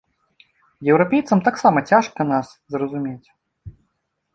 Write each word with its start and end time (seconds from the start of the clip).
Еўрапейцам 0.93 1.39
таксама 1.49 1.85
цяжка 1.93 2.21
нас 2.33 2.47
зразумець. 2.75 3.27